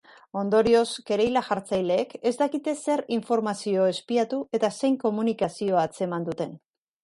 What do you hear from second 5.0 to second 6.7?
komunikazio atzeman duten.